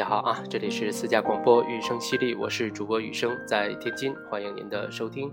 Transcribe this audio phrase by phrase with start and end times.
[0.00, 5.30] 大家好啊，这里是私家广播雨声犀利，我是主播雨声，在天津，欢迎您的收听。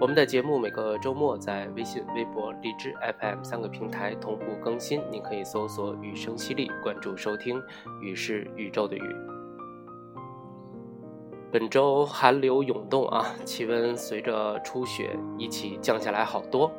[0.00, 7.60] 我们的节目每个周末在微信、微博、荔枝 FM 三个平台同步更新，您可以搜索“雨声犀利”，关注收听。
[8.00, 9.16] 雨是宇宙的雨。
[11.50, 16.70] 本周寒流涌动啊，气温随着初雪一起降下来好多。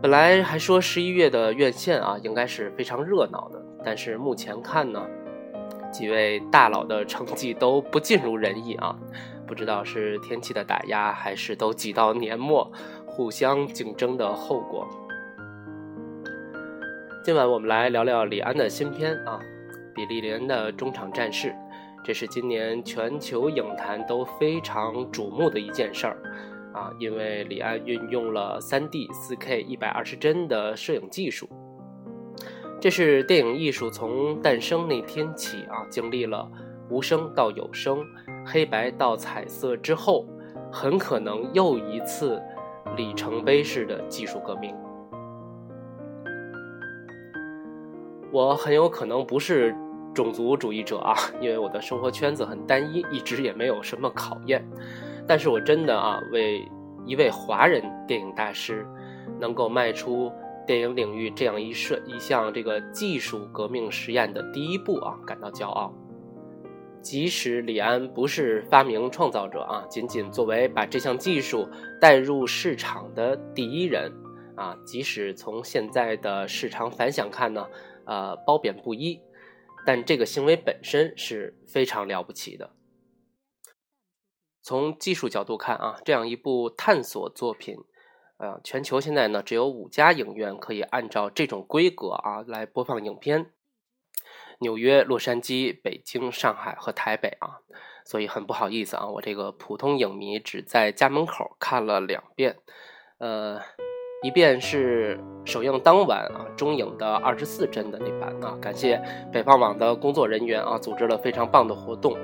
[0.00, 5.04] 本来还说十一月的院线啊，应该是非常热闹的，但是目前看呢。
[5.90, 8.96] 几位大佬的成绩都不尽如人意啊，
[9.46, 12.70] 不知道是天气的打压，还是都挤到年末，
[13.06, 14.86] 互相竞争的后果。
[17.22, 19.38] 今晚我们来聊聊李安的新片啊，
[19.94, 21.48] 《比利林的中场战事》，
[22.04, 26.16] 这是今年全球影坛都非常瞩目的一件事儿
[26.72, 31.48] 啊，因为李安运用了 3D 4K 120帧的摄影技术。
[32.80, 36.50] 这是电影艺术从诞生那天起啊，经历了
[36.88, 38.02] 无声到有声、
[38.42, 40.24] 黑白到彩色之后，
[40.72, 42.40] 很可能又一次
[42.96, 44.74] 里程碑式的技术革命。
[48.32, 49.76] 我很有可能不是
[50.14, 54.66] 种族主义者啊，因为我的生活圈子很单一，一直也没有什么考验。
[55.26, 56.66] 但是我真的啊，为
[57.04, 58.86] 一位华人电影大师
[59.38, 60.32] 能够迈出。
[60.70, 65.92] 电影领域这样一设一项这个技术革命实验的第一步啊，感到骄傲。
[67.02, 71.68] 即使李安不是发明创造者啊，仅仅作为把这项技术
[72.00, 74.12] 带入市场的第一人
[74.54, 77.66] 啊，即使从现在的市场反响看呢，
[78.06, 79.20] 呃，褒贬不一，
[79.84, 82.70] 但这个行为本身是非常了不起的。
[84.62, 87.76] 从技术角度看啊，这样一部探索作品。
[88.40, 93.50] 呃，全球现在呢只有五家影院可以按照这种规格啊来播放影片，
[94.60, 97.60] 纽约、洛杉矶、北京、上海和台北啊，
[98.02, 102.56] 所以很不好意思啊，我这个普通影迷只在家门口看了两遍，
[103.18, 103.60] 呃，
[104.22, 112.16] 一遍是首映当晚啊中影的二十四帧的那版啊，感谢北方网的工作人员啊组织了非常棒的活动，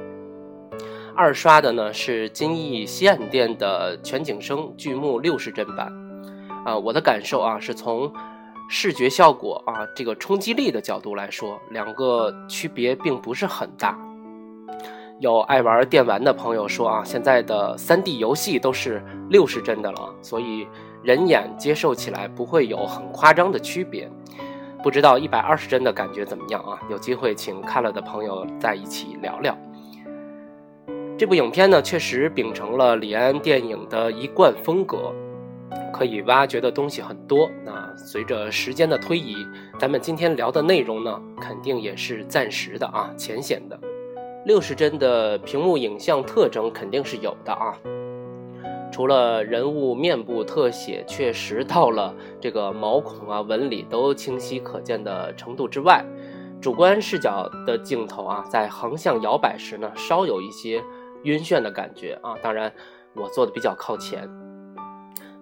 [1.15, 6.06] 二刷的呢是金逸西岸店的全景声剧目六十帧版。
[6.67, 8.13] 啊，我的感受啊，是从
[8.69, 13.97] 视觉效果啊这个冲击力的角度来说，两个区别并不是很大。
[15.21, 19.01] 有爱玩电玩的朋友说啊，现在的 3D 游戏都是
[19.31, 20.67] 六十帧的了，所以
[21.05, 24.11] 人眼接受起来不会有很夸张的区别。
[24.83, 26.81] 不知道一百二十帧的感觉怎么样啊？
[26.91, 29.57] 有机会请看了的朋友在一起聊聊。
[31.17, 35.13] 这部影片呢，确实秉承了李安电影的一贯风格。
[35.93, 37.51] 可以挖掘的东西很多。
[37.65, 39.37] 那随着时间的推移，
[39.79, 43.79] 咱们今天聊的内容呢，肯定也是暂时的啊，浅显的。
[44.45, 47.77] 六十帧的屏幕影像特征肯定是有的啊。
[48.93, 56.05] 除了人物面部特写确实到了这个毛孔啊、纹理都清晰可见的程度之外，
[56.61, 60.83] 主观视角的镜头啊，在横向摇摆时呢，稍有一些
[61.25, 62.35] 晕眩的感觉啊。
[62.41, 62.73] 当然，
[63.15, 64.27] 我坐的比较靠前。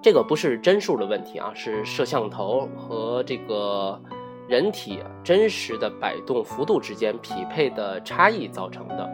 [0.04, 3.98] 这个不是帧数的问题啊，是摄像头和这个
[4.46, 9.10] 人体真实的摆动幅度之间匹配的差异造成的。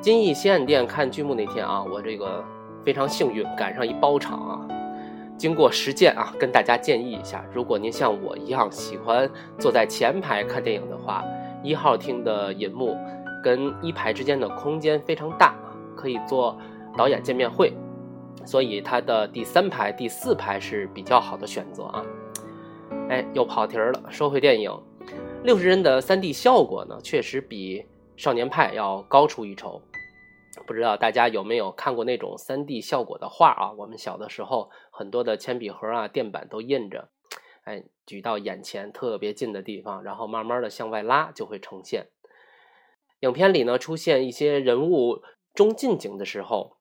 [0.00, 2.44] 金逸西岸店看剧目那天啊，我这个
[2.84, 4.68] 非常幸运赶上一包场啊。
[5.36, 11.24] 经过实践啊，跟大家建议一下，如果您像我一样喜欢坐在前排看电影的话，
[11.62, 12.96] 一号厅的银幕
[13.40, 15.54] 跟一排之间的空间非常大，
[15.94, 16.58] 可以做
[16.96, 17.72] 导演见面会。
[18.44, 22.04] 所以它的第三排、第四排是比较好的选择啊。
[23.10, 24.02] 哎，又跑题儿了。
[24.10, 24.70] 说回电影，
[25.42, 27.80] 六十帧的 3D 效果呢，确实比
[28.16, 29.82] 《少年派》要高出一筹。
[30.66, 33.72] 不知道大家有没有看过那种 3D 效果的画啊？
[33.72, 37.10] 我们小的时候，很多的铅笔盒啊、垫板都印着，
[37.64, 42.08] 哎，举到眼前特别近的地方，然后慢慢的向外拉，就会呈现。
[43.20, 45.22] 影片里呢，出现一些人物
[45.54, 46.77] 中近景的时候。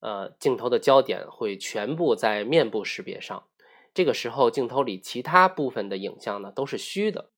[0.00, 3.44] 呃，镜头的焦点会全部在面部识别上，
[3.92, 7.30] 这个时候镜头里其他部分的影像呢都是虚的。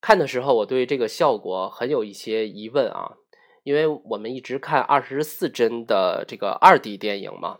[0.00, 3.18] 看的时候，我对这个效果很有一些疑问啊，
[3.62, 7.58] 因为我们一直看二十四帧的这个二 D 电影嘛，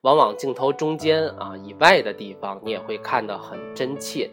[0.00, 4.30] 往往镜头中间啊以外的地方你也会看得很真切。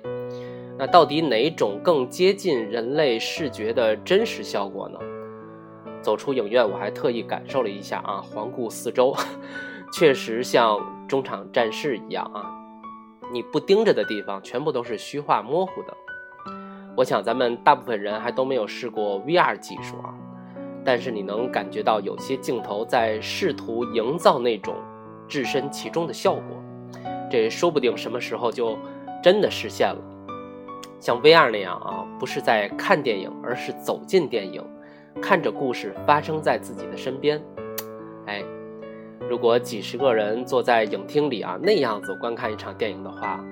[0.78, 4.98] 那到底哪种更接近人类视觉的真实效果呢？
[6.02, 9.16] 走出影院，我还特意感受了一下啊，环顾四周，
[9.94, 12.50] 确实像中场战事一样啊。
[13.32, 15.94] 你不盯着的地方，全部都是虚化模糊的。
[16.98, 20.14] 我想咱们大部分人还都没有试过 VR 技术啊，
[20.84, 24.76] 但是你能感觉到有些镜头在试图营造那种
[25.28, 26.42] 置身其中的效果，
[27.30, 28.78] 这说不定什么时候就
[29.22, 30.02] 真的实现了。
[31.00, 34.62] 像 VR 那样啊，不是在看电影，而是走进电影，
[35.22, 37.42] 看着故事发生在自己的身边。
[38.26, 38.44] 哎，
[39.30, 43.44] 如果几十个人坐在影厅里啊，那样子观看一场电影的话，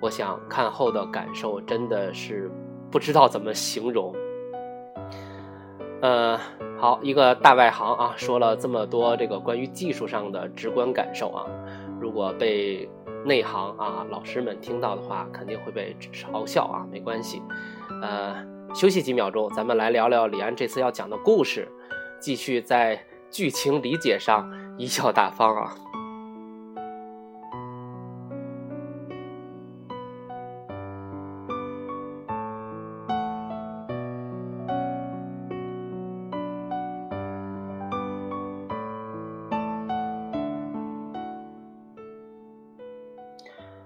[0.00, 2.50] 我想看后的感受真的是。
[2.90, 4.14] 不知道怎么形容，
[6.02, 6.38] 呃，
[6.78, 11.46] 好，一个大外行啊，说了这么多这个关于技术上的直观感受啊，
[11.98, 12.86] 如果被
[13.24, 17.40] 内行啊老师们听到的话，肯定会被嘲笑啊，没关系，
[18.02, 18.36] 呃，
[18.74, 21.68] 休息几秒钟，咱们来聊聊李安这次要讲的故事，
[22.18, 22.98] 继续在
[23.30, 25.74] 剧情理解上贻笑大方啊。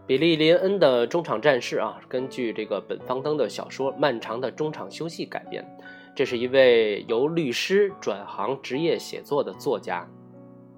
[0.07, 5.67] 比利·林恩的中场战事啊，根据这个本·方登的小说《漫长的中场休息》改编。
[6.15, 10.09] 这是一位由律师转行职业写作的作家。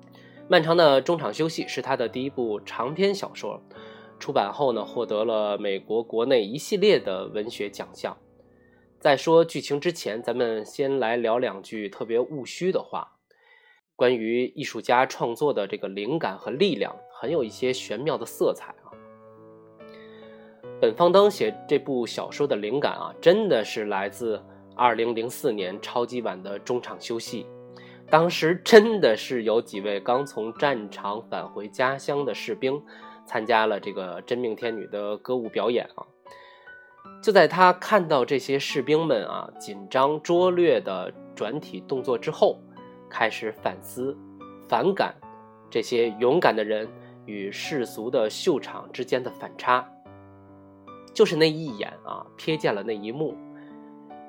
[0.49, 3.63] 《漫长的中场休息》是他的第一部长篇小说，
[4.19, 8.17] 出版后呢，获得了美国国内一系列的文学奖项。
[8.99, 13.19] 在说剧情之前，咱们先来聊两句特别务虚的话，
[13.95, 18.75] 关于艺术家创作的这个灵感和力量，很有一些玄妙的色彩。
[20.81, 24.41] 本方登写这部小说的灵感啊，真的是来自
[24.77, 27.47] 2004年超级碗的中场休息。
[28.09, 32.81] 当时真的是有几位刚从战场返回家乡的士兵，
[33.27, 36.07] 参加了这个真命天女的歌舞表演啊。
[37.21, 42.57] 就在他看到这些士兵们啊紧张拙劣的转体动作之后，
[43.11, 44.17] 开始反思、
[44.69, 45.13] 反感
[45.69, 46.89] 这些勇敢的人
[47.27, 49.85] 与世俗的秀场之间的反差。
[51.19, 53.37] 就是那一眼啊，瞥见了那一幕，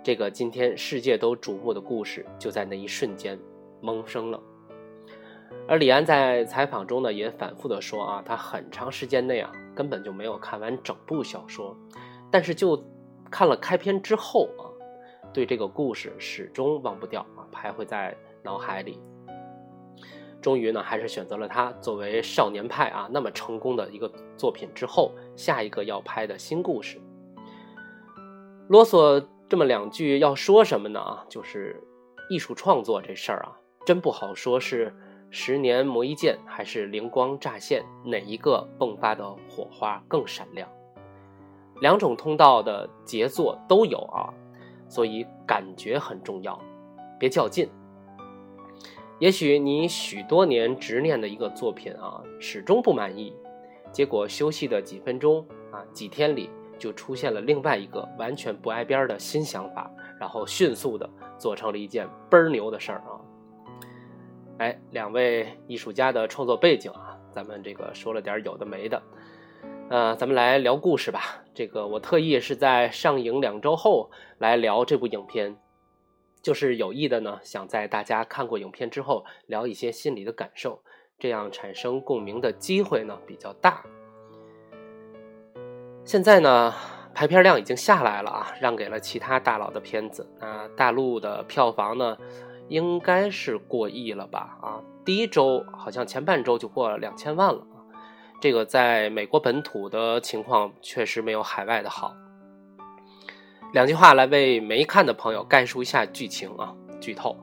[0.03, 3.39] 这个今天世界都瞩目的故事，就在那一瞬间
[3.79, 4.41] 萌生了。
[5.67, 11.77] 而李安在采访中呢，也反复的说啊，他很长时间内啊，根本就没有看完整部小说，
[12.31, 12.83] 但是就
[13.29, 14.65] 看了开篇之后啊，
[15.31, 18.99] 对这个故事始终忘不掉啊，徘徊在脑海里。
[20.41, 26.99] 终于呢，还是选择了他作为少年派啊那么成功的一个作品之后，下一个要拍的新故事。
[28.69, 30.99] 啰嗦这么两句要说什么呢？
[30.99, 31.83] 啊，就是
[32.29, 34.95] 艺术创作这事儿啊，真不好说，是
[35.29, 40.69] 十年磨一剑，还是灵光乍现，哪一个迸发的火花更闪亮？
[41.81, 44.33] 两种通道的杰作都有啊，
[44.87, 46.59] 所以感觉很重要，
[47.19, 47.69] 别较劲。
[49.19, 53.35] 也许你许多年执念的一个作品啊，始终不满意，
[53.91, 63.19] 结果休息的几分钟啊，几天里就出现了另外一个完全不挨边的新想法，然后迅速的做成了一件倍儿牛的事儿啊！
[64.59, 69.01] 哎，两位艺术家的创作背景啊，咱们这个说了点有的没的，
[69.89, 71.43] 呃，咱们来聊故事吧。
[71.53, 75.57] 这个我特意是在上映两周后来聊这部影片。
[76.41, 80.81] 就是有意的呢，想在大家看过影片之后聊一些心里的感受，
[81.17, 83.83] 这样产生共鸣的机会呢比较大。
[86.05, 86.73] 现在呢，
[87.13, 90.27] 排片量已经下来了啊，让给了其他大佬的片子。
[90.39, 92.17] 那大陆的票房呢，
[92.67, 94.57] 应该是过亿了吧？
[94.61, 97.61] 啊，第一周好像前半周就过了两千万了。
[98.41, 102.15] 这个在美国本土的情况确实没有海外的好。
[103.71, 106.73] 两句话来为没看的朋友概述一下剧情啊！
[106.99, 107.37] 剧透：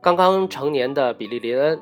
[0.00, 1.80] 刚刚成年的比利·林恩，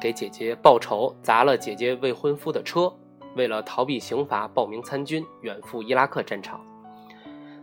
[0.00, 2.90] 给姐姐报仇，砸了姐姐未婚夫的车，
[3.36, 6.64] 为了逃避刑罚，报名参军，远赴伊拉克战场。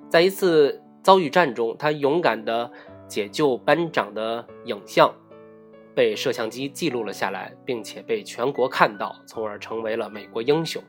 [0.10, 2.72] 在一次遭遇战中，他勇敢的
[3.08, 5.12] 解救班长的影像
[5.96, 10.80] 被摄像机记录了下来，并且被全国看到，从而成为了美国英雄。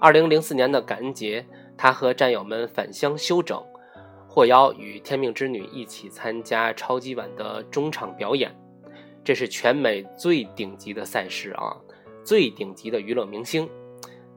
[0.00, 1.46] 二零零四年的感恩节。
[1.82, 3.58] 他和战友们返乡休整，
[4.28, 8.54] 获邀与天命之女一起参加超级碗的中场表演。
[9.24, 11.74] 这是全美最顶级的赛事啊，
[12.22, 13.66] 最顶级的娱乐明星，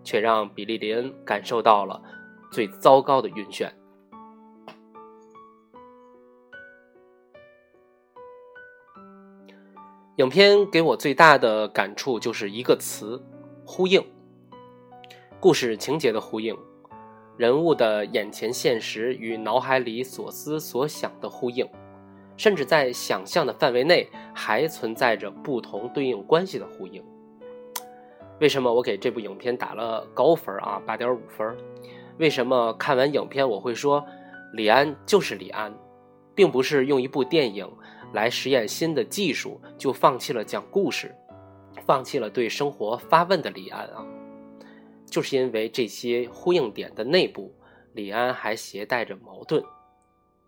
[0.06, 2.02] 却让比利·林恩感受到了
[2.50, 3.70] 最糟糕的晕眩。
[10.16, 13.22] 影片给我最大的感触就是一个词：
[13.66, 14.02] 呼应。
[15.42, 16.58] 故事情节的呼应。
[17.36, 21.68] 人物的眼前现实与脑海里所思所想的呼应，
[22.38, 27.04] 甚至在想象的范围内还存在着不同对应关系的呼应。
[28.40, 30.82] 为什么我给这部影片打了高分啊？
[30.86, 31.56] 八点五分。
[32.18, 34.06] 为什么看完影片我会说
[34.54, 35.74] 李安就是李安，
[36.36, 37.68] 并不是用一部电影
[38.14, 41.16] 来实验新的技术就放弃了讲故事，
[41.88, 44.06] 放弃了对生活发问的李安啊？
[45.14, 47.54] 就是因为这些呼应点的内部，
[47.94, 49.62] 李安还携带着矛盾，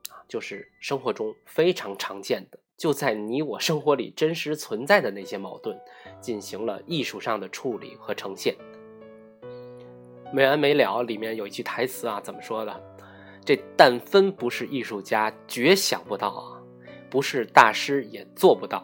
[0.10, 5.80] 啊，就是生活中非常常见的，就在你我生活里真实存在的那些矛盾，
[6.20, 8.56] 进行了艺术上的处理和呈现。
[10.34, 12.84] 没完没了里面有一句台词啊，怎么说的？
[13.46, 16.60] 这但分不是艺术家，绝想不到啊，
[17.08, 18.84] 不是大师也做不到。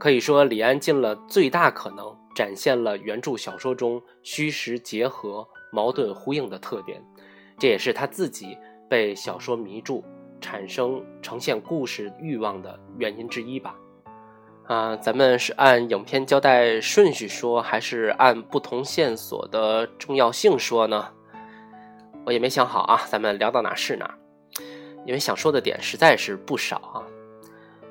[0.00, 2.23] 可以说，李安尽了最大可能。
[2.34, 7.00] 展现了原著小说中虚实结合、矛盾呼应的特点，
[7.58, 10.04] 这也是他自己被小说迷住、
[10.40, 13.76] 产生呈现故事欲望的原因之一吧。
[14.66, 21.08] 啊，咱们是按影片交代顺序说，还是按不同线索的重要性说呢？
[22.24, 24.18] 我也没想好啊，咱们聊到哪是哪，
[25.04, 27.04] 因为想说的点实在是不少啊。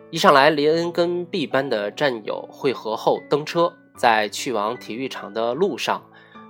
[0.10, 3.72] 一上来，林恩跟 B 班的战友会合后登车。
[3.96, 6.04] 在去往体育场的路上，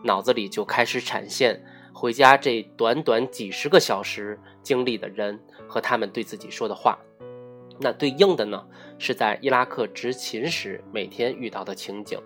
[0.04, 6.98] 脑子里就开始产现回家这短短几十个小时经历的人和他们对自己说的话。
[7.80, 8.66] 那对应的呢，
[9.00, 12.20] 是在伊拉克执勤时每天遇到的情景。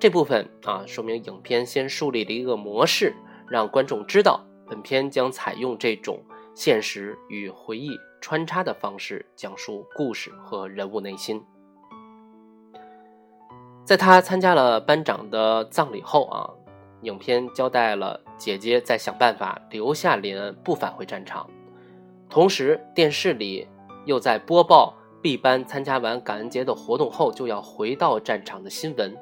[0.00, 3.14] 这部分啊，说明影片先树立了一个模式，
[3.48, 6.20] 让观众知道本片将采用这种
[6.54, 11.44] 现实与回忆穿插的方式讲述故事和人物内心。
[13.84, 16.48] 在他参加了班长的葬礼后啊，
[17.02, 21.48] 影片交代了姐姐在想办法留下林恩不返回战场，
[22.30, 23.66] 同时电视里
[24.04, 29.16] 又在播报 B 班参加完感恩节的活动后就要回到战场的新闻。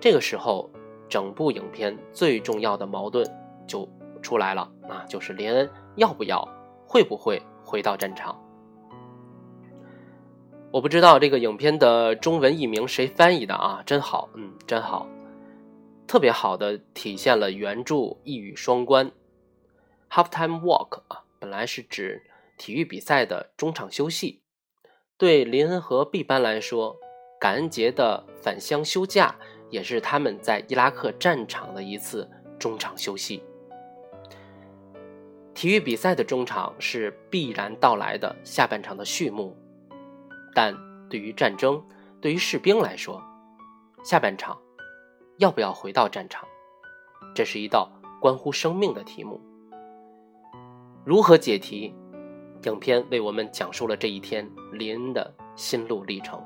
[0.00, 0.70] 这个时候，
[1.08, 3.26] 整部影片最重要的矛盾
[3.66, 3.88] 就
[4.22, 6.46] 出来了啊，就是林恩要不要、
[6.86, 8.34] 会不会回到战场。
[10.76, 13.82] 我不知道这个影片的中文译名谁翻译的啊？
[13.86, 15.08] 真好，嗯，真好，
[16.06, 19.10] 特别好的体现了原著一语双关。
[20.10, 22.24] Halftime walk 啊，本来是指
[22.58, 24.42] 体育比赛的中场休息。
[25.16, 26.98] 对林恩和 B 班来说，
[27.40, 29.34] 感恩节的返乡休假
[29.70, 33.42] 也是他们在伊拉克战场的一次中场休息。
[35.54, 39.56] 体育比赛的中场是必然到来的下半场的序幕。
[40.56, 40.74] 但
[41.10, 41.84] 对于战争，
[42.18, 43.22] 对于士兵来说，
[44.02, 44.56] 下半场
[45.36, 46.48] 要不要回到战场，
[47.34, 49.38] 这是一道关乎生命的题目。
[51.04, 51.94] 如何解题？
[52.62, 56.42] 影片为我们讲述了这一天李恩的心路历程。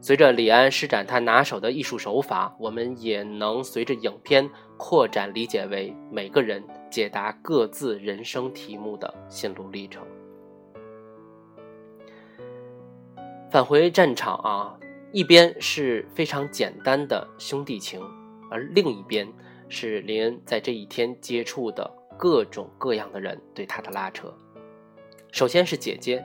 [0.00, 10.04] 随着李安施展他拿手的艺术手法，我们也能随着影片扩展理解为每个人解答各自人生题目的心路历程。
[13.50, 14.78] 返回战场啊，
[15.10, 17.98] 一边是非常简单的兄弟情，
[18.50, 19.26] 而另一边
[19.70, 24.30] 是林恩在这一天接触的各种各样的人对他的拉扯。
[25.32, 26.22] 首先是姐姐，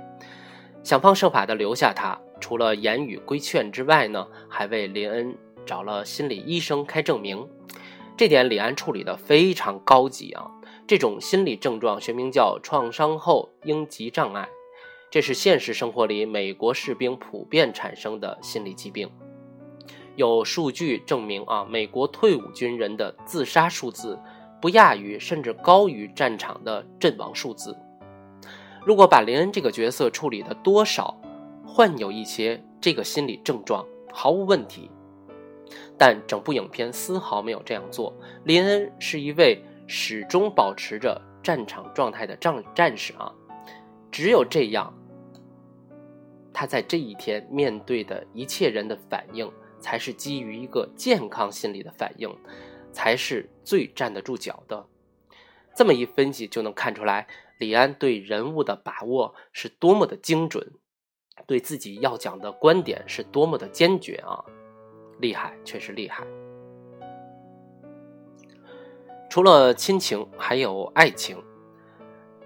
[0.84, 5.34] 想方设法的留下他，除了言语规劝之外呢，还为林恩
[5.66, 7.48] 找了心理医生开证明。
[8.18, 10.52] 这点李安处理的非常高级啊，
[10.86, 14.50] 这种心理症状学名叫创伤后应激障碍。
[15.14, 19.08] 这是现实生活里美国士兵普遍产生的心理疾病。
[20.16, 24.20] 有数据证明啊，美国退伍军人的自杀数字
[24.60, 27.78] 不亚于甚至高于战场的阵亡数字。
[28.84, 31.16] 如果把林恩这个角色处理的多少
[31.64, 34.90] 患有一些这个心理症状，毫无问题。
[35.96, 38.12] 但整部影片丝毫没有这样做。
[38.46, 43.32] 林恩是一位始终保持着战场状态的战战士啊，
[44.10, 44.92] 只有这样。
[46.54, 52.30] 他在这一天面对的一切人的反应，才是基于一个健康心理的反应，
[52.92, 54.86] 才是最站得住脚的。
[55.76, 60.74] 这么一分析，就能看出来李安对人物的把握是多么的精准，
[61.48, 64.46] 对自己要讲的观点是多么的坚决啊！
[65.20, 66.24] 厉害，确实厉害。
[69.30, 71.44] 除了亲情，还有爱情。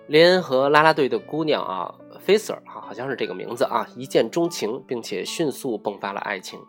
[0.07, 1.93] 林恩和拉拉队的姑娘啊。
[2.19, 6.59] 菲 Sir 哈，好像是这个名字啊，一见钟情，并且迅速迸发了爱情。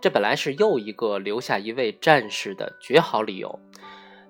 [0.00, 3.58] 这本来是又一个留下一位战士的绝好理由，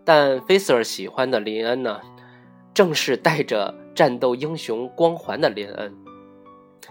[0.04, 2.00] 但 Fiser 喜欢的林恩呢，
[2.72, 5.94] 正是带着战斗英雄光环的林恩。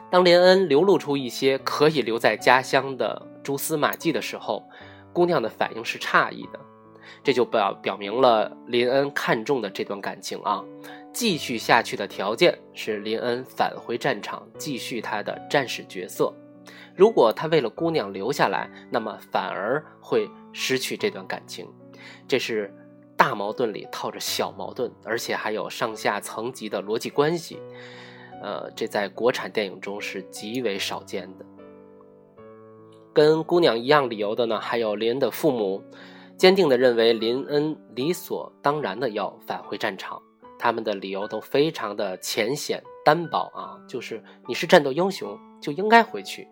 [0.10, 4.64] 当林恩流露出一些可以留在家乡的蛛丝马迹的时候，
[5.12, 6.60] 姑娘的反应是诧异的。
[7.24, 10.64] 这就表表明了林恩看中的这段感情啊，
[11.14, 16.34] 继续下去的条件是林恩返回战场，继续他的战士角色。
[16.96, 21.68] 如果他为了姑娘留下来，那么反而会失去这段感情。
[22.28, 22.74] 这是
[23.16, 27.60] 大矛盾里套着小矛盾，而且还有上下层级的逻辑关系。
[28.42, 31.46] 呃，这在国产电影中是极为少见的。
[33.14, 35.84] 跟姑娘一样理由的呢，还有林恩的父母。
[36.36, 40.20] 坚定地认为林恩理所当然的要返回战场，
[40.58, 46.48] 他们的理由都非常的浅显单薄啊，就是你是战斗英雄就应该回去。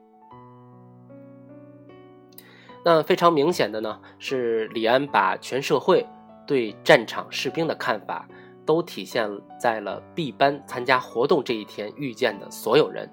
[2.83, 6.05] 那非常明显的呢，是李安把全社会
[6.47, 8.27] 对战场士兵的看法
[8.65, 9.29] 都体现
[9.59, 13.09] 在了 B 班参加活动这一天遇见的所有人。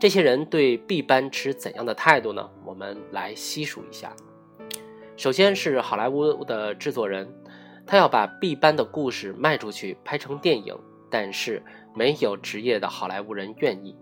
[0.00, 2.48] 这些人对 B 班持怎样的态度呢？
[2.64, 4.12] 我们来细数一下。
[5.16, 7.28] 首先是好莱坞的制作人，
[7.88, 10.78] 他要把 B 班的故事卖出去，拍成电影，
[11.10, 11.64] 但是
[11.94, 13.96] 没有职业的好莱坞人愿意。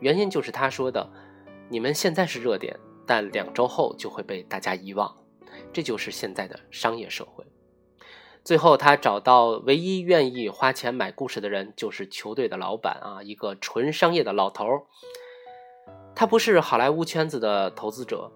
[0.00, 1.06] 原因就是他说的
[1.68, 2.74] ：“你们现在是热点，
[3.06, 5.14] 但两周后就会被大家遗忘。”
[5.74, 7.44] 这就是现在的商业社会。
[8.42, 14.82] 最后，他找到唯一愿意花钱买故事的人，就是球队的老板啊，一个纯商业的老头儿。
[16.14, 18.32] 他不是好莱坞圈子的投资者。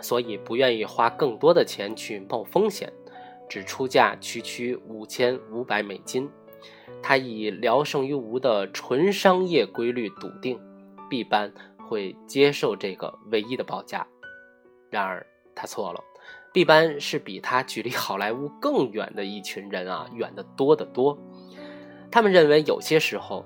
[0.00, 2.92] 所以不愿意花更多的钱去冒风险，
[3.48, 6.28] 只出价区区五千五百美金。
[7.02, 10.60] 他以聊胜于无的纯商业规律笃定
[11.08, 11.52] ，B 班
[11.88, 14.06] 会接受这个唯一的报价。
[14.90, 16.02] 然而他错了
[16.52, 21.18] ，B 班是比他距离好莱坞更远的一群人啊，远得多得多。
[22.10, 23.44] 他们认为有些时候，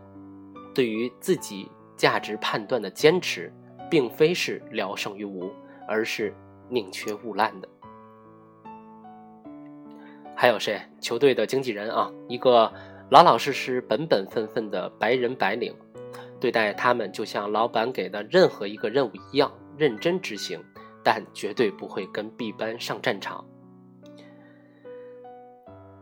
[0.75, 3.53] 对于自己价值判断的坚持，
[3.91, 5.51] 并非是聊胜于无。
[5.88, 6.33] 而是
[6.71, 7.69] 宁缺毋滥的。
[10.43, 10.83] 还有谁？
[11.01, 12.69] 球队的经纪人啊，一个
[13.11, 15.73] 老老实实、本本分分的白人白领，
[16.41, 20.61] 对待他们就像老板给的任何一个任务一样认真执行，
[21.05, 23.47] 但绝对不会跟 B 班上战场。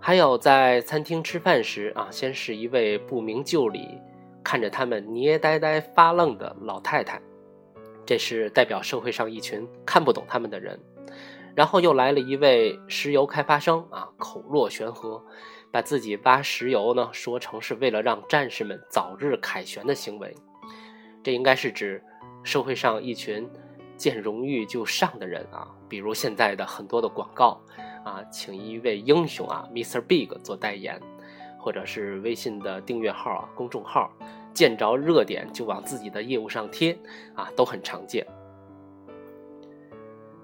[0.00, 4.00] 还有在餐厅吃饭时啊，先是一位不明就里，
[4.42, 7.20] 看着他们捏呆呆发愣的老太太。
[8.06, 10.80] 这是代表社会上一群看不懂他们的人，
[11.54, 15.22] 然后又来了一位石油开发商啊，口若悬河，
[15.70, 20.34] 把自己挖石油呢说成是为了让战士们早日凯旋的行为。
[21.22, 22.02] 这应该是指
[22.42, 23.48] 社会上一群
[23.96, 27.60] 见荣誉就上的人啊，比如现在的很多的广告
[28.04, 30.00] 啊，请一位英雄啊，Mr.
[30.00, 31.00] Big 做代言，
[31.58, 34.10] 或者是微信的订阅号啊，公众号。
[34.52, 36.98] 见着热点就往自己的业务上贴，
[37.36, 38.26] 啊，都很常见。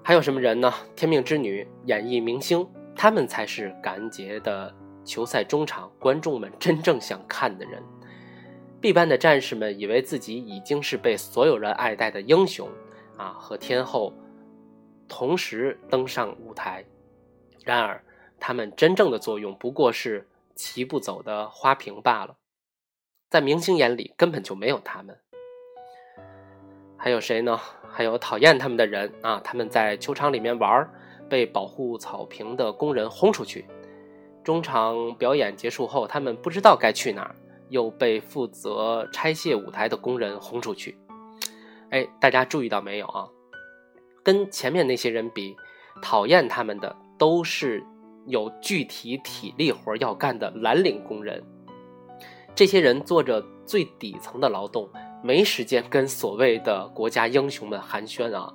[0.07, 0.73] 还有什么人呢？
[0.95, 2.65] 天命之女、演艺明星，
[2.95, 7.83] 他们才是感恩节的球赛中场观众们真正想看的人。
[8.79, 12.69] B 班的战士们以为自己已经是被所有人爱戴的英雄，
[13.17, 14.13] 啊，和天后
[15.09, 16.85] 同时登上舞台。
[17.65, 18.01] 然而，
[18.39, 22.37] 他们真正的作用不过是齐步走的花瓶罢了。
[23.29, 25.19] 在明星眼里根本就没有他们，
[26.97, 27.59] 还有谁呢？
[27.89, 29.39] 还有讨厌他们的人啊！
[29.43, 30.89] 他们在球场里面玩，
[31.29, 33.65] 被保护草坪的工人轰出去。
[34.43, 37.35] 中场表演结束后，他们不知道该去哪儿，
[37.69, 40.97] 又被负责拆卸舞台的工人轰出去。
[41.89, 43.27] 哎，大家注意到没有啊？
[44.23, 45.55] 跟前面那些人比，
[46.01, 47.83] 讨厌他们的都是
[48.25, 51.43] 有具体体力活要干的蓝领工人。
[52.53, 54.89] 这些人做着最底层的劳动，
[55.27, 58.53] 没时间跟所谓的国家英雄们寒暄啊！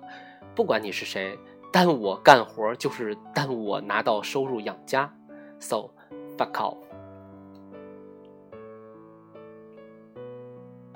[0.55, 1.39] 不管你是谁，
[1.71, 5.15] 耽误我干活就是耽误我拿到收入养家。
[5.61, 5.91] So
[6.39, 6.79] fuck off！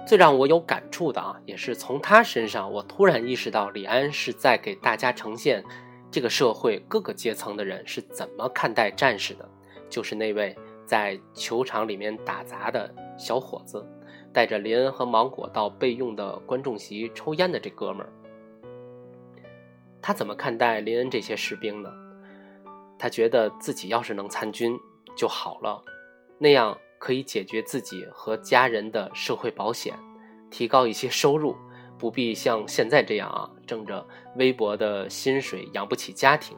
[0.06, 5.62] 最让我有感触的啊，也是从他身上，我突然意识到李安是在给大家呈现
[6.10, 9.46] 这个社会各个阶层的人是怎么看待战士的，
[9.90, 10.56] 就是那位。
[10.86, 13.84] 在球场里面打杂的小伙子，
[14.36, 18.12] 带着林恩和芒果到备用的观众席抽烟的这哥们儿，
[20.02, 21.90] 他怎么看待林恩这些士兵呢？
[22.98, 24.78] 他觉得自己要是能参军
[25.16, 25.82] 就好了，
[26.36, 29.98] 那样可以解决自己和家人的社会保险，
[30.50, 31.56] 提高一些收入，
[31.96, 36.54] 不必像现在这样啊，挣着微薄的薪水养不起家庭。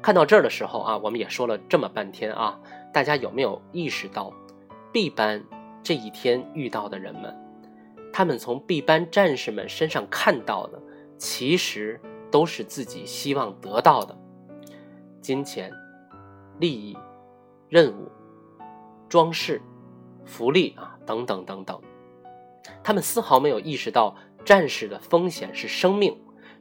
[0.00, 2.58] 看到这儿的时候啊，我们也说了这么半天啊，
[2.94, 4.32] 大家有没有意识到
[4.90, 5.44] ，B 班
[5.82, 7.34] 这一天遇到的人们，
[8.12, 10.80] 他们从 B 班战士们身上看到的，
[11.16, 14.16] 其实都是自己希望得到的
[15.20, 15.72] 金钱、
[16.58, 16.96] 利益、
[17.68, 18.10] 任务、
[19.08, 19.60] 装饰、
[20.24, 21.80] 福利啊，等等等等。
[22.82, 26.16] 他们丝毫没有意识到战士的风险是生命，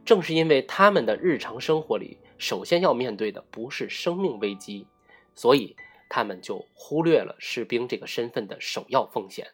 [0.05, 2.19] 正是因为他们的日常生活里。
[2.37, 4.87] 首先要面对的不是生命危机，
[5.35, 5.75] 所以
[6.09, 9.47] 他们就忽略了士兵这个身份的首要风险。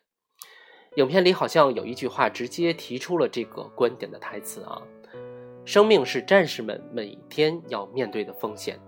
[0.96, 4.82] 影片里好像有一句话直接提出了这个观点的台词啊
[5.66, 8.80] ：“生命是战士们每天要面对的风险，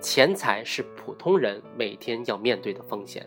[0.00, 3.26] 钱财是普通人每天要面对的风险。”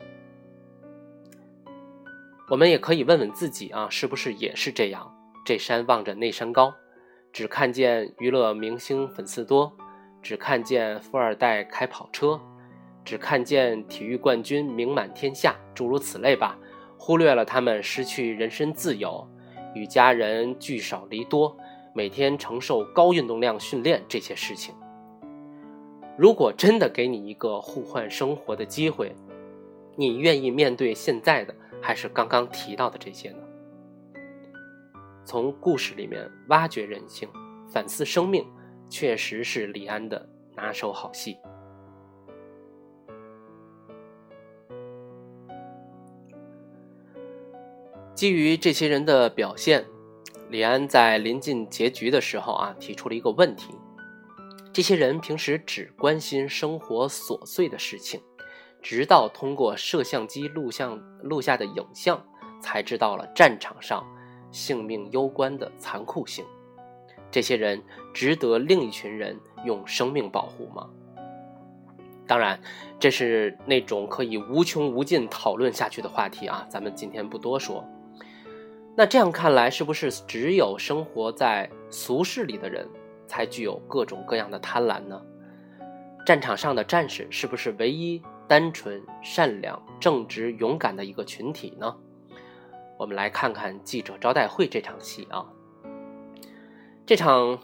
[2.49, 5.11] 我们也可以问问自己啊，是不是也是这样？
[5.45, 6.73] 这山望着那山高，
[7.33, 9.75] 只看见娱乐明星粉丝多。
[10.21, 12.41] 只看见富二代开跑车，
[13.07, 16.59] 只看见体育冠军名满天下，诸如此类吧，
[16.97, 19.25] 忽略了他们失去人身自由，
[19.73, 21.55] 与家人聚少离多，
[21.93, 24.75] 每天承受高运动量训练这些事情。
[26.17, 29.15] 如果真的给你一个互换生活的机会，
[29.95, 33.37] 你愿意面对现在的，还是刚刚提到的这些呢？
[35.23, 37.29] 从故事里面挖掘人性，
[37.71, 38.45] 反思生命。
[38.89, 41.37] 确实是李安的拿手好戏。
[48.17, 49.85] 基于这些人的表现，
[50.49, 53.75] 李安在临近结局的时候啊，提出了一个问题：
[54.73, 58.19] 这些人平时只关心生活琐碎的事情，
[58.81, 62.19] 直到通过摄像机录像录下的影像，
[62.59, 64.03] 才知道了战场上
[64.51, 66.43] 性命攸关的残酷性。
[67.29, 67.79] 这些人
[68.15, 70.89] 值得另一群人用生命保护吗？
[72.25, 72.59] 当然，
[72.99, 77.87] 这是那种可以无穷无尽讨论下去的话题啊，咱们今天不多说。
[78.99, 82.89] 那这样看来，是不是只有生活在俗世里的人
[83.27, 85.21] 才具有各种各样的贪婪呢？
[86.25, 91.95] 战场上的战士是不是唯一单纯、善良、正直、勇敢的一个群体呢？
[92.97, 95.45] 我们来看看记者招待会这场戏啊。
[97.05, 97.59] 这场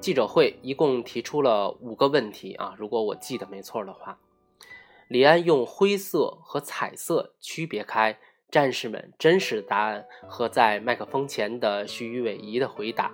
[0.00, 4.18] 记者会一共提出了五个问题啊，如果我记得没错的话，
[5.08, 8.18] 李安用灰色和彩色区别开
[8.50, 13.12] 战士们真实的答案和在麦克风前的虚与委蛇的回答，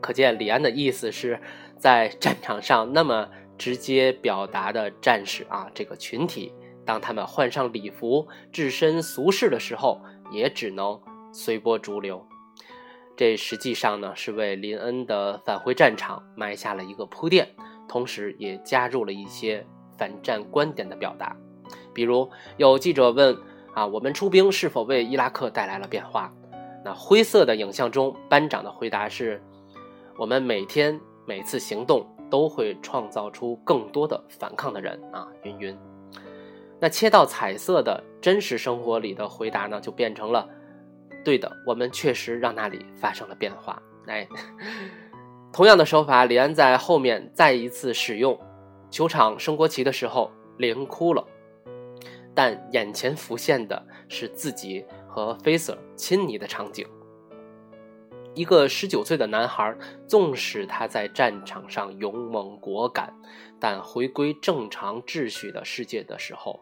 [0.00, 1.40] 可见李安的意思是
[1.78, 6.52] 在战场上那么直接表达的战士啊这个群体，
[6.84, 10.00] 当他们换上礼服置身俗世的时候，
[10.32, 11.00] 也只能
[11.32, 12.26] 随波逐流。
[13.14, 17.48] 这实际上呢，是为林恩的返回战场埋下了一个铺垫，
[17.88, 19.64] 同时也加入了一些
[19.98, 21.36] 反战观点的表达。
[21.94, 23.36] 比如，有记者问
[23.74, 26.32] ：“啊，我们出兵是否为伊拉克带来了变化？”
[26.84, 29.40] 那灰色的影像中，班长的回答是
[30.18, 35.78] ：“我们每天每次行动都会创造出更多的反抗的人啊，云云。”
[36.80, 40.48] 那切到彩色的真实生活里的回答呢，就变成了。
[41.24, 43.80] 对的，我们确实让那里发生了变化。
[44.08, 44.26] 哎，
[45.52, 48.36] 同样的手法，李安在后面再一次使用
[48.90, 51.24] 球场升国旗的时候，连哭了。
[52.34, 56.86] 但眼前浮现的是自己和 Facer 亲昵的场景。
[58.34, 63.12] 一个十九岁的男孩，纵使他在战场上勇猛果敢，
[63.60, 66.60] 但回归正常秩序的世界的时候，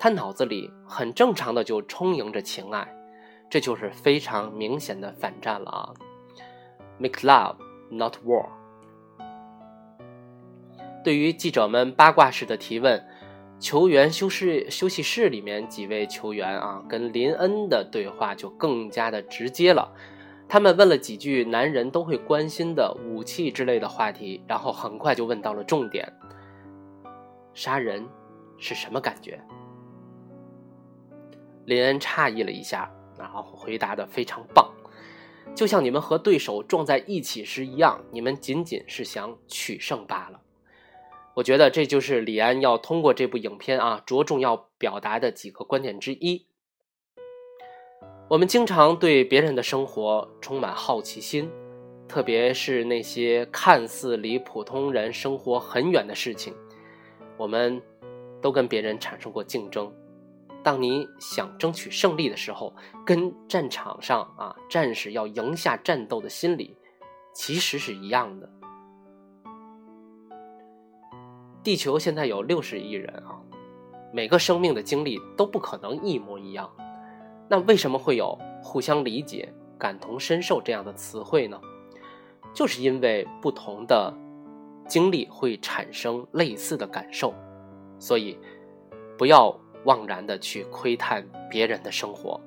[0.00, 2.92] 他脑子里很正常的就充盈着情爱。
[3.48, 5.94] 这就是非常明显的反战了啊
[6.98, 7.56] ！Make love,
[7.90, 8.48] not war。
[11.02, 13.07] 对于记者们八卦式的提问，
[13.60, 19.92] 球员休息休息室里面几位球员啊，跟林恩的对话就更加的直接了。
[20.48, 26.10] 他们问了几句男人都会关心的武器之类的话题，然后很快就问到了重点：
[27.54, 28.06] 杀人
[28.58, 29.40] 是什么感觉？
[31.66, 32.90] 林恩诧异了一下。
[33.18, 34.70] 然后回答的非常棒，
[35.52, 40.40] 就像你们和对手撞在一起时一样，你们仅仅是想取胜罢了。
[41.38, 46.46] 我觉得这就是李安要通过这部影片啊，着重要表达的几个观点之一。
[48.28, 51.48] 我们经常对别人的生活充满好奇心，
[52.08, 56.52] 特别是那些看似离普通人生活很远的事情，
[57.36, 57.80] 我们
[58.42, 59.92] 都跟别人产生过竞争。
[60.64, 62.74] 当你想争取胜利的时候，
[63.06, 66.76] 跟战场上啊战士要赢下战斗的心理，
[67.32, 68.50] 其实是一样的。
[71.62, 73.40] 地球现在有六十亿人啊，
[74.12, 76.70] 每个生命的经历都不可能一模一样。
[77.48, 81.60] 那为什么会有互相理解、感同身受这样的词汇呢？
[82.54, 84.14] 就是因为不同的
[84.86, 87.34] 经历会产生类似的感受，
[87.98, 88.38] 所以
[89.18, 92.40] 不要妄然的去窥探别人的生活。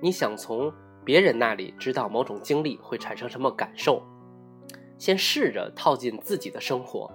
[0.00, 0.72] 你想从
[1.04, 4.02] 别人那里知道某种经历会产生什么感受，
[4.98, 7.10] 先试着套进自己的生活。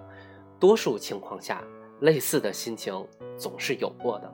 [0.60, 1.64] 多数情况下，
[2.00, 4.32] 类似的心情总是有过的。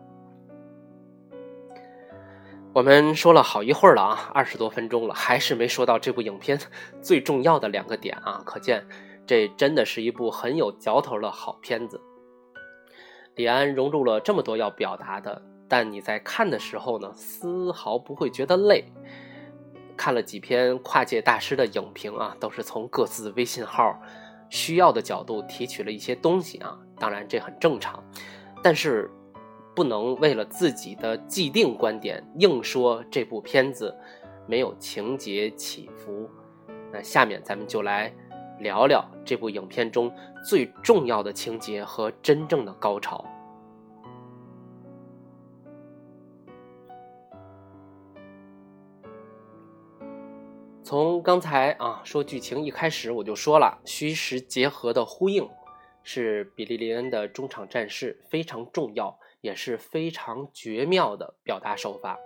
[2.74, 6.58] 我们说了好一会儿了啊，二十多分钟了，还是没说到这部影片
[7.00, 8.42] 最重要的两个点啊！
[8.44, 8.86] 可见
[9.24, 11.98] 这真的是一部很有嚼头的好片子。
[13.34, 18.84] 李安融入了这么多要表达的，但你在看的时候呢，丝毫不会觉得累。
[19.96, 23.98] 看了几篇跨界大师的影评啊，都是从各自微信号
[24.48, 28.02] 需要的角度提取了一些东西啊，当然这很正常，
[28.62, 29.10] 但是。
[29.74, 33.94] 不能为了自己的既定观点硬说这部片子
[34.46, 36.30] 没有情节起伏。
[36.90, 38.10] 那下面咱们就来
[38.58, 40.10] 聊聊这部影片中
[40.42, 43.22] 最重要的情节和真正的高潮。
[50.86, 55.50] 从刚才啊说剧情一开始我就说了，虚实结合的呼应
[56.04, 59.18] 是比利林恩的中场战事非常重要。
[59.42, 62.18] 也是非常绝妙的表达手法，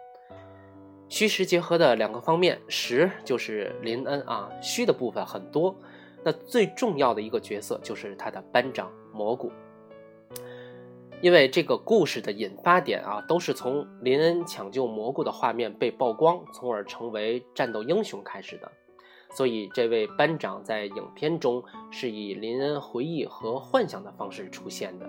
[1.08, 5.76] 虚实结合的两个方面，实就是林恩啊，虚的部分很多。
[6.24, 9.52] 那最重要的一个角色就是他的班长蘑菇，
[11.22, 18.70] 因为这个故事的引发点啊，都是从林恩抢救蘑菇的画面被曝光，从而成为战斗英雄开始的。
[19.32, 25.08] 所以，这位班长在影片中是以林恩回忆和幻想的方式出现的。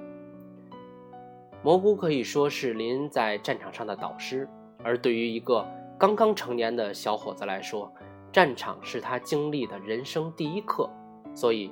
[1.63, 4.47] 蘑菇可以说是林恩在战场上的导师，
[4.83, 5.65] 而对于一个
[5.97, 7.91] 刚刚成年的小伙子来说，
[8.31, 10.89] 战场是他经历的人生第一课，
[11.33, 11.71] 所以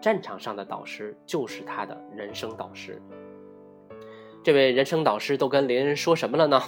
[0.00, 3.02] 战场上的导师就是他的人生导师。
[4.42, 6.60] 这位人生导师都跟林恩说什么了呢？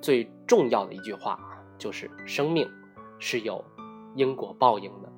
[0.00, 1.38] 最重要的一句话
[1.78, 2.68] 就是生命
[3.18, 3.64] 是有
[4.14, 5.12] 因果报应的，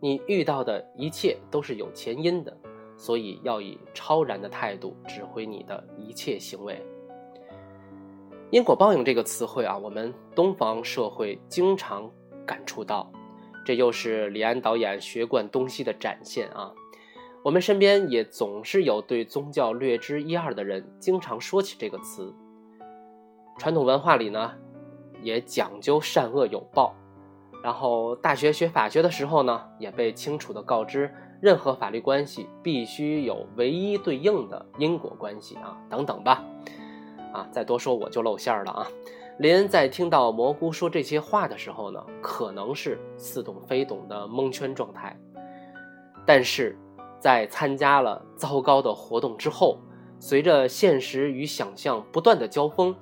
[0.00, 2.56] 你遇到的一切都是有前因的。
[2.96, 6.80] 所以要以超然的态度指挥你的一切行为。
[8.52, 12.08] 因果报应这个词汇啊，我们东方社会经常
[12.46, 13.10] 感触到，
[13.64, 16.72] 这又是李安导演学贯东西的展现啊。
[17.44, 22.34] 我们身边也总是有对宗教略知一二的人，经常说起这个词。
[23.58, 24.50] 传统文化里呢，
[25.20, 26.94] 也讲究善恶有报，
[27.62, 31.14] 然后大学学法学的时候呢，也被清楚的告知。
[31.42, 36.42] 任何法律关系必须有唯一对应的因果关系啊，等等吧，
[37.30, 38.86] 啊，再多说我就露馅了啊。
[39.38, 45.14] 林恩在听到蘑菇说这些话的时候呢，可能是似懂非懂的蒙圈状态，
[46.24, 46.78] 但是
[47.24, 49.78] 在参加了糟糕的活动之后，
[50.20, 52.94] 随着现实与想象不断的交锋，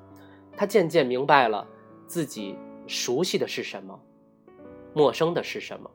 [0.57, 1.67] 他渐渐明白了
[2.07, 2.57] 自己
[2.87, 4.01] 熟悉的是什么，
[4.95, 5.91] 陌生的是什么，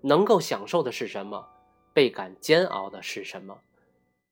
[0.00, 1.46] 能够享受的是什么。
[1.92, 3.58] 倍感煎熬的是什么？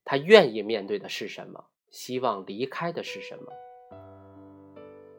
[0.03, 1.63] 他愿意面对的是什么？
[1.91, 3.53] 希望离开的是什么？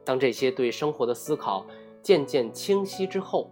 [0.04, 1.68] 当这些对生活的思考
[2.02, 3.52] 渐渐清晰之后，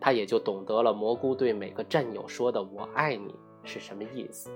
[0.00, 4.50] 他也就懂得了蘑菇对每个战友说的“我爱你”是什么意思。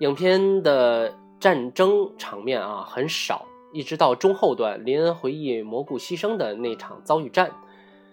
[0.00, 7.50] 影片的战争场面啊很少，一直到中后段，林恩回忆蘑菇牺牲的那场遭遇战。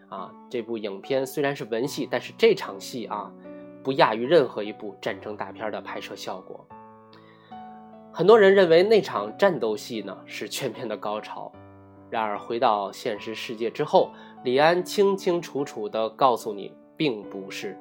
[0.10, 3.32] 啊，这部影片虽然是文戏，但是这场戏啊，
[3.84, 6.65] 不亚于任何一部战争大片的拍摄效果。
[8.12, 11.51] 很多人认为那场战斗戏呢是全片的高潮，
[12.12, 14.12] 然而回到现实世界之后，
[14.43, 17.75] 李安清清楚楚地告诉你，并不是。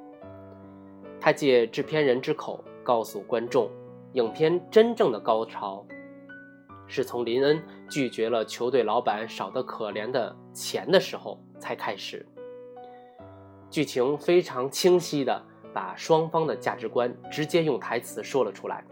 [1.25, 3.71] 他借制片人之口告诉观众，
[4.15, 5.87] 影片真正的高潮，
[6.89, 11.39] 是从林恩拒绝了球队老板少得可怜的钱的时候。
[11.61, 12.27] 才开始，
[13.71, 15.41] 剧情非常清晰的
[15.73, 18.85] 把双方的价值观直接用台词说了出来。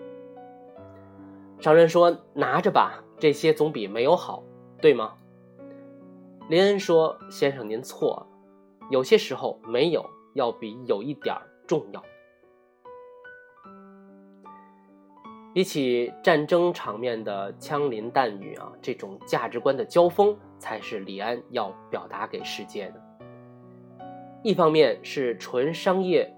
[1.58, 4.44] 商人说：“拿着吧，这些总比没有好，
[4.80, 5.14] 对吗？”
[6.48, 8.26] 林恩说：“先生您错了，
[8.88, 12.00] 有些时候没有要比有一点重要。
[15.52, 23.00] 比起战争场面的枪林弹雨啊，这种价值观的交锋。”才是李安要表达给世界的。
[24.42, 26.30] 一方面是纯商业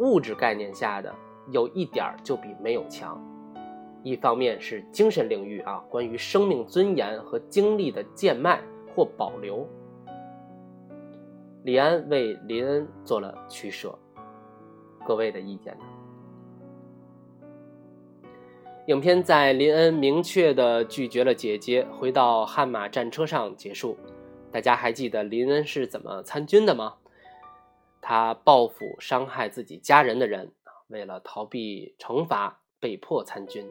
[0.00, 1.14] 物质概念下的
[1.52, 3.24] 有一点就比没有强。
[4.02, 8.60] 一方面是精神领域啊，关于生命尊严和经历的贱卖
[8.92, 9.64] 或保留。
[11.62, 13.96] 李安为林恩做了取舍，
[15.06, 15.84] 各位的意见呢？
[18.86, 23.96] 影片在林恩明确的拒绝了姐姐，回到悍马战车上结束。
[24.50, 26.94] 大家还记得林恩是怎么参军的吗？
[28.00, 30.50] 他报复伤害自己家人的人，
[30.88, 33.64] 为了逃避惩罚，被迫参军。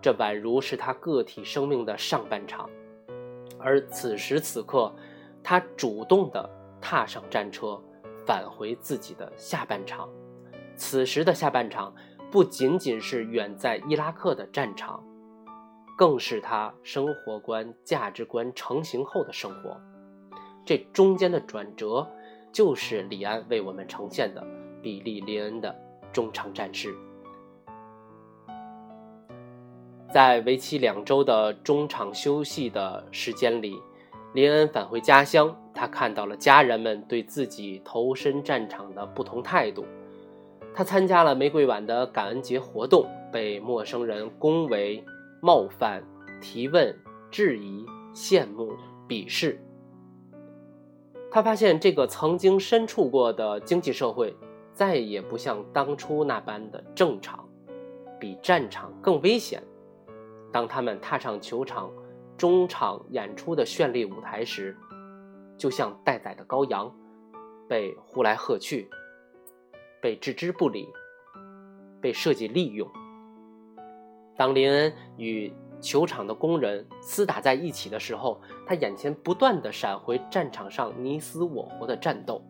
[0.00, 2.70] 这宛如是他个体生命的上半场，
[3.58, 4.94] 而此时此刻，
[5.42, 6.48] 他主动的。
[6.82, 7.78] 踏上战车，
[8.24, 10.08] 返回自己的下半场。
[10.76, 11.94] 此时的下半场
[12.30, 15.02] 不仅仅是远在伊拉克的战场，
[15.96, 19.76] 更是他生活观、价值观成型后的生活。
[20.64, 22.08] 这中间的转折，
[22.52, 24.46] 就是李安为我们呈现的
[24.80, 25.74] 比利·林恩的
[26.12, 26.94] 中场战事。
[30.12, 33.80] 在为期两周的中场休息的时间里。
[34.32, 39.84] 林恩返回家乡，他看到了家人们对自己投身战场的不同态度。
[40.74, 45.04] 他参加了玫瑰晚的感恩节活动，被陌生人恭维、
[45.42, 46.02] 冒犯、
[46.40, 46.96] 提问、
[47.30, 48.72] 质疑、羡慕、
[49.08, 49.60] 鄙视。
[51.30, 54.34] 他发现这个曾经身处过的经济社会，
[54.72, 57.48] 再也不像当初那般的正常，
[58.18, 59.62] 比战场更危险。
[60.52, 61.90] 当他们踏上球场，
[62.36, 64.76] 中场演出的绚丽舞台时，
[65.56, 66.92] 就像待宰的羔羊，
[67.68, 68.88] 被呼来喝去，
[70.00, 70.88] 被置之不理，
[72.00, 72.88] 被设计利用。
[74.36, 82.42] 当林恩与球场的工人厮打在一起的时候，他眼前不断的闪回战场上你死我活的战斗，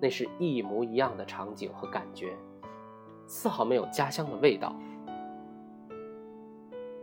[0.00, 2.36] 那是一模一样的场景和感觉，
[3.26, 4.74] 丝毫没有家乡的味道。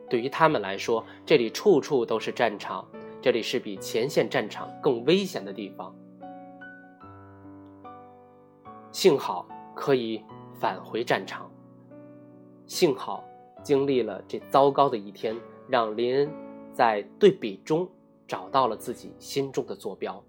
[0.10, 2.88] 对于他们来说，这里处处都是战场，
[3.22, 5.96] 这里是比前线战场更危险的地方。
[8.92, 9.48] 幸好
[9.80, 10.22] 可以
[10.60, 11.50] 返回战场，
[12.68, 13.24] 幸好
[13.64, 15.40] 经历了这糟糕的一天，
[15.70, 16.30] 让林恩
[16.74, 17.90] 在对比中
[18.28, 20.22] 找到了自己心中的坐标。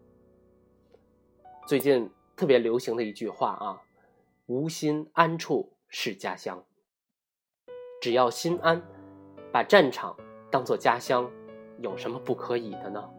[1.66, 3.82] 最近特别流行的一句话啊
[4.46, 6.64] ：“无心安处是家乡。”
[8.00, 8.80] 只要心安。
[9.52, 10.16] 把战场
[10.48, 11.28] 当做家乡，
[11.80, 13.10] 有什么不可以的呢？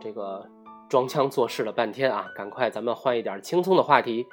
[0.00, 0.46] 这个
[0.88, 4.26] 装腔作势了半天啊，赶快咱们换一点轻松的话题。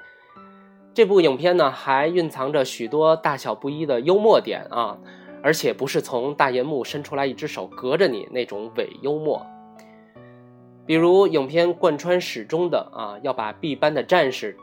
[0.94, 4.98] 这部影片呢，还蕴藏着许多大小不一的幽默点啊，
[5.44, 9.46] 而且不是从大银幕伸出来一只手隔着你那种伪幽默。
[10.86, 14.56] 比如影片贯穿始终的啊，要把 B 班的战士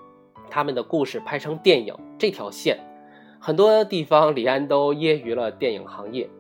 [0.49, 2.79] 他们的故事拍成电影这条线，
[3.41, 6.31] 很多地方李安都揶揄了电影行业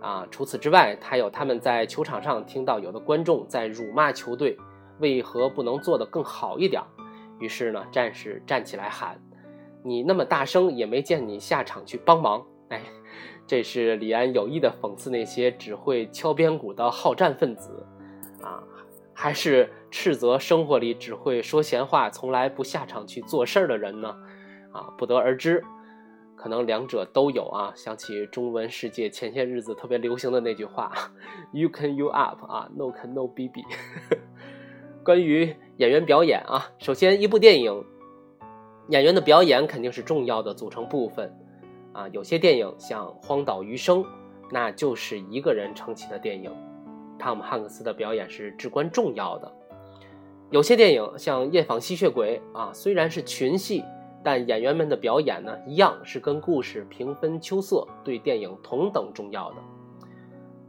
[0.00, 0.26] 啊。
[0.30, 4.56] 除此之外，还有他们在球场上听到有的观众在辱骂球队，
[4.98, 6.82] 为何不能做得更好一点？
[7.38, 9.20] 于是呢，战士站起来喊
[9.82, 12.82] ：“你那么大声，也没见你下场去帮忙。”哎，
[13.46, 17.86] 这是李安有意的讽刺那些只会敲边鼓的好战分子
[18.42, 18.62] 啊。
[19.12, 24.14] 还是斥责生活里只会说闲话、从来不下场去做事儿的人呢？
[24.72, 25.64] 啊，不得而知，
[26.40, 27.70] 可能两者都有啊。
[27.76, 30.90] 想起中文世界前些日子特别流行的那句话
[31.52, 33.62] ：“You can you up 啊，No can no B B。
[35.04, 37.84] ”关于演员表演啊，首先一部电影
[38.88, 41.30] 演员的表演肯定是重要的组成部分
[41.92, 42.08] 啊。
[42.08, 44.02] 有些电影像《荒岛余生》，
[44.50, 46.50] 那就是一个人撑起的电影。
[47.18, 49.52] 汤姆汉克斯的表演是至关重要的。
[50.50, 53.84] 有些电影像《夜访吸血鬼》啊，虽然是群戏，
[54.22, 59.56] 但演员们的表演呢，一样是跟故事平分秋色，对电影同等重要的。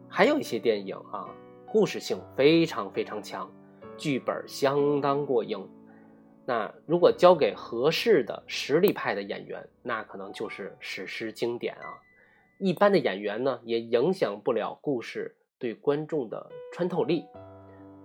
[0.08, 1.30] 还有一些电影啊，
[1.68, 3.49] 故事性非常非常强，
[3.97, 5.68] 剧本相当过硬。
[6.45, 11.99] 那如果交给合适的实力派的演员，那可能就是史诗经典啊。
[12.58, 15.36] 一般的演员呢，也影响不了故事。
[15.60, 17.24] 对观众的穿透力，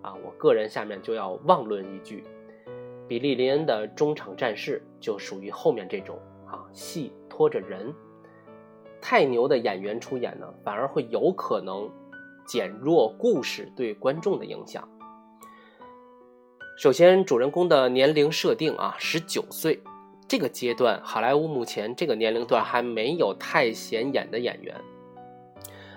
[0.02, 2.22] 啊，我个人下面就要妄论一句，
[3.08, 7.94] 比利林恩的中场战事就属于后面这种啊，戏拖着人，
[9.00, 11.88] 太牛的演员出演呢，反而会有可能
[12.46, 14.88] 减弱故事对观众的影响。
[16.76, 19.80] 首先，主人公的年龄设定啊，十九岁，
[20.28, 24.74] 这个阶段好莱坞目前这个年龄段还没有太显眼的演员。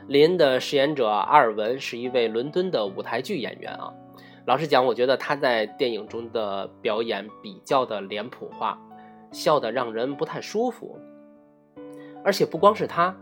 [0.07, 3.93] 林恩的饰演者阿尔文是一位伦敦的舞台剧演员啊。
[4.49, 8.81] 老实讲，我觉得他在电影中的表演比较的脸谱化，
[9.31, 10.97] 笑得让人不太舒服。
[12.23, 13.15] 而且不光是他，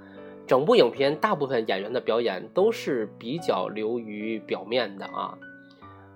[0.48, 5.38] 整部影片大部分演员的表演都是比较流于表面的啊。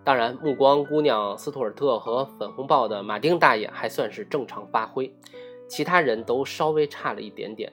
[0.05, 5.13] 当然，暮光姑娘斯图尔特和粉红豹的马丁大爷还算是正常发挥，
[5.67, 7.69] 其他人都稍微差了一点点。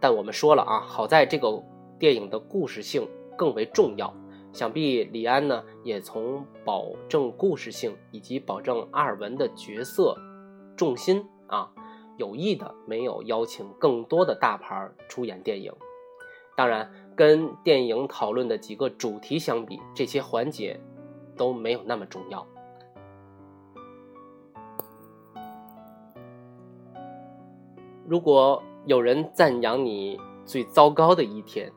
[0.00, 1.62] 但我们说了啊，好在这个
[1.96, 3.06] 电影的故事性
[3.36, 4.12] 更为重要。
[4.58, 10.16] 想必李安呢，也从保证故事性以及保证阿尔文的角色
[10.76, 11.70] 重心啊，
[12.16, 15.72] 有意的没有邀请更多的大牌出演电影。
[16.56, 20.80] 当然，跟电影讨论的几个主题相比，这些环节
[21.36, 22.44] 都没有那么重要。
[28.08, 31.70] 如果有人赞扬你最糟糕的一天，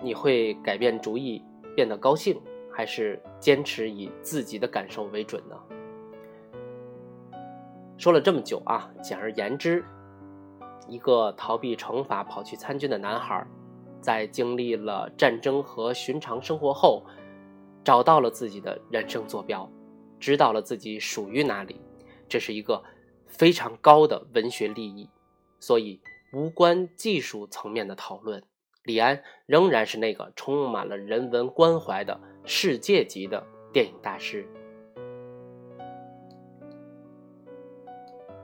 [0.00, 1.42] 你会改变主意？
[1.78, 5.56] 变得高兴，还是坚持以自己的感受为准呢？
[7.96, 9.84] 说了这么久啊，简而言之，
[10.88, 13.46] 一个逃避惩罚跑去参军的男孩，
[14.00, 17.06] 在经历了战争和寻常生活后，
[17.84, 19.70] 找到了自己的人生坐标，
[20.18, 21.80] 知道了自己属于哪里。
[22.28, 22.82] 这是一个
[23.28, 25.08] 非常高的文学利益，
[25.60, 26.00] 所以
[26.32, 28.42] 无关技术层面的讨论。
[28.88, 34.48] 李安仍然是那个充满了人文关怀的世界级的电影大师。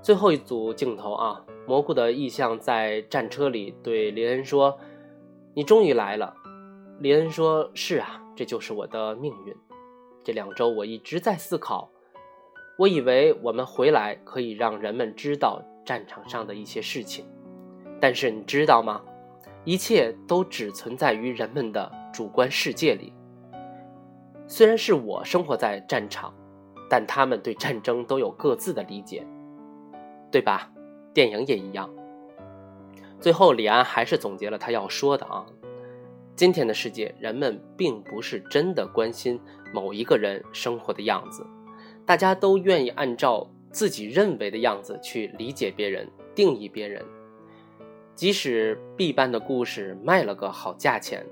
[0.02, 4.78] 最后一组镜头啊，蘑菇的意象在战车里对林恩说
[5.56, 6.36] ：“你终于来了。”
[7.00, 9.56] 林恩说：“是啊，这就是我的命运。
[10.22, 11.90] 这两周我一直在思考，
[12.76, 17.24] 我以为我们回来可以让人们知道战场上的一些事情，
[17.98, 19.02] 但是你知道吗？”
[19.64, 23.12] 一切都只存在于人们的主观世界里。
[24.46, 26.32] 虽然是我生活在战场，
[26.88, 29.26] 但他们对战争都有各自的理解，
[30.30, 30.70] 对吧？
[31.14, 31.88] 电影也一样。
[33.18, 35.46] 最后，李安还是总结了他要说的啊：
[36.36, 39.40] 今天的世界，人们并不是真的关心
[39.72, 41.46] 某一个人生活的样子，
[42.04, 47.02] 大家都愿意按照自己认为的样子去理解别人、定义别人。
[48.14, 51.26] 即使 B 班的故事卖了个好价钱，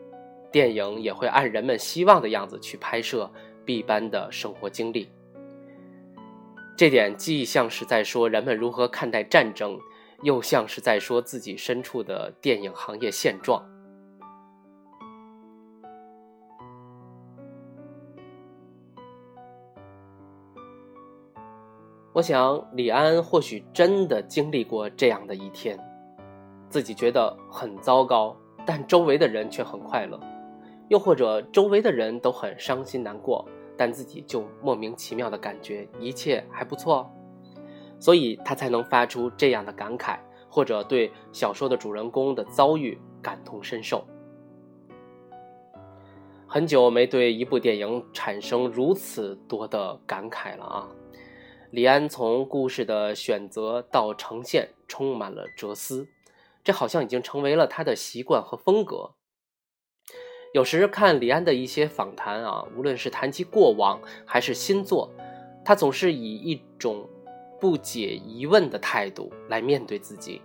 [0.50, 3.30] 电影也会按人们希望的样子去拍摄
[3.64, 5.08] B 班的生活经历。
[6.76, 9.78] 这点既像是在说人们如何看待战争，
[10.22, 13.64] 又像是在说自己身处的电影行业现状。
[22.12, 25.78] 我想，李安或许真的经历过这样的一天。
[26.72, 30.18] 自己觉得很糟糕，但周围的人却很快乐；
[30.88, 33.46] 又或者周围的人都很伤心难过，
[33.76, 37.12] 但自己就莫名其妙的感觉一切还不错，
[38.00, 40.18] 所以他才能发出这样的感慨，
[40.48, 44.02] 或者对小说的主人公的遭遇感同身受。
[46.46, 50.88] 很久没对一部电影产生如此多的感慨了啊！
[51.70, 56.08] 李安从故事的选择到呈现，充满了哲思。
[56.64, 59.14] 这好像已经成为了他的习惯和风格。
[60.54, 65.10] 有时看李安的一些访谈啊，无论是谈及过往还是新作，
[65.64, 67.08] 他总是以一种
[67.58, 70.42] 不解疑问的态度来面对自己，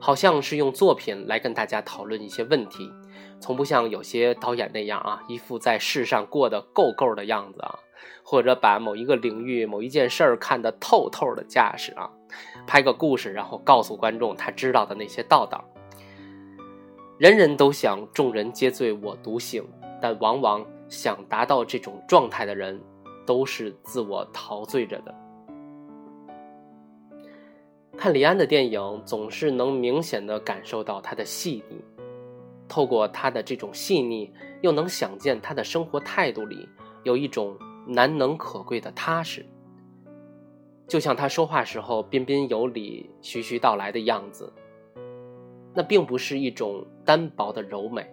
[0.00, 2.90] 好像是用作品来跟大家讨论一些问题，
[3.38, 7.78] 从不像有些导演那样啊，一副在世上过得够够的样子啊，
[8.24, 12.10] 或者把某一个领域、某一件事儿看得透透的架势啊。
[12.66, 15.64] 拍个故事，然后告诉观众他知道的那些道道。
[17.18, 19.64] 人人都想众人皆醉我独醒，
[20.00, 22.80] 但往往想达到这种状态的人，
[23.26, 25.14] 都是自我陶醉着的。
[27.96, 31.84] 看李安的电影，总是能明显的感受到他的细腻。
[32.68, 36.68] 透过他的这种细腻，又能想见他的生活态度里
[37.02, 39.44] 有一种难能可贵的踏实。
[40.88, 44.50] 就像他说话时候彬彬有礼、徐徐道来的样子，
[45.74, 48.08] 那并不是一种单薄的柔美。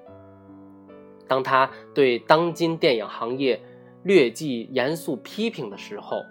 [1.27, 3.59] 当他对当今电影行业
[4.03, 6.21] 略记严肃批评的时候，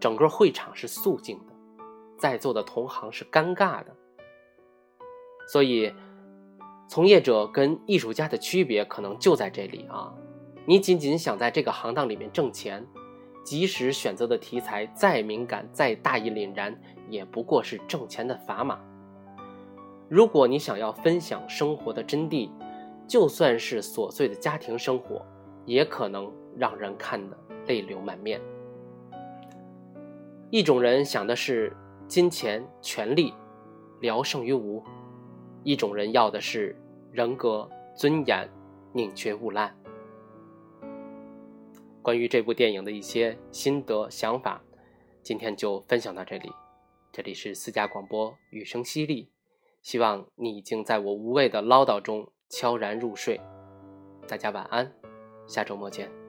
[0.00, 1.52] 整个会场是肃静的，
[2.18, 3.94] 在座的同行是尴尬的。
[5.46, 5.92] 所以，
[6.88, 10.12] 从业者跟艺术家的区别可能就在这里啊！
[10.64, 12.86] 你仅仅想在这个行当里面挣钱。
[13.44, 16.78] 即使选择的题材再敏感、再大义凛然，
[17.08, 18.78] 也不过是挣钱的砝码。
[20.08, 22.50] 如果你想要分享生活的真谛，
[23.06, 25.24] 就算是琐碎的家庭生活，
[25.64, 27.36] 也可能让人看得
[27.66, 28.40] 泪流满面。
[30.50, 31.76] 一种人想的是
[32.06, 33.32] 金钱、权力，
[34.00, 34.82] 聊胜于无；
[35.62, 36.76] 一种人要的是
[37.12, 38.48] 人格、尊严，
[38.92, 39.72] 宁缺毋滥。
[42.02, 44.62] 关于这部电影的一些心得想法，
[45.22, 46.50] 今天就分享到这里。
[47.12, 49.28] 这里是私家广播，雨声淅沥。
[49.82, 53.40] 希望你已经在我无谓的唠叨中悄然入睡，
[54.28, 54.92] 大家晚安，
[55.46, 56.19] 下周末见。